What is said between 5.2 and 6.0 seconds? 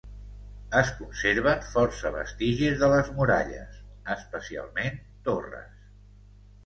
torres.